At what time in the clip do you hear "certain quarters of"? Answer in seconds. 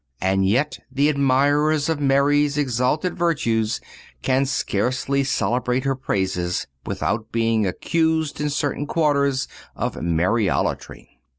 8.49-9.97